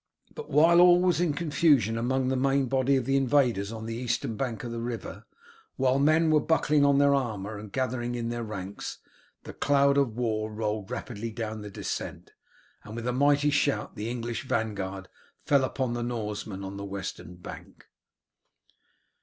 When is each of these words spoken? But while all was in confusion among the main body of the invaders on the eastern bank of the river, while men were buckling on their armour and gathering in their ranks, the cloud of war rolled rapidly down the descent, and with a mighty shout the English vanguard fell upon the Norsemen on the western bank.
But 0.33 0.49
while 0.49 0.81
all 0.81 0.99
was 0.99 1.21
in 1.21 1.33
confusion 1.33 1.95
among 1.95 2.29
the 2.29 2.35
main 2.35 2.65
body 2.65 2.95
of 2.95 3.05
the 3.05 3.15
invaders 3.15 3.71
on 3.71 3.85
the 3.85 3.93
eastern 3.93 4.35
bank 4.35 4.63
of 4.63 4.71
the 4.71 4.79
river, 4.81 5.25
while 5.75 5.99
men 5.99 6.31
were 6.31 6.39
buckling 6.39 6.83
on 6.83 6.97
their 6.97 7.13
armour 7.13 7.59
and 7.59 7.71
gathering 7.71 8.15
in 8.15 8.29
their 8.29 8.41
ranks, 8.43 8.97
the 9.43 9.53
cloud 9.53 9.99
of 9.99 10.15
war 10.17 10.51
rolled 10.51 10.89
rapidly 10.89 11.29
down 11.29 11.61
the 11.61 11.69
descent, 11.69 12.31
and 12.83 12.95
with 12.95 13.05
a 13.05 13.13
mighty 13.13 13.51
shout 13.51 13.95
the 13.95 14.09
English 14.09 14.43
vanguard 14.45 15.07
fell 15.45 15.63
upon 15.63 15.93
the 15.93 16.01
Norsemen 16.01 16.63
on 16.63 16.77
the 16.77 16.83
western 16.85 17.35
bank. 17.35 17.85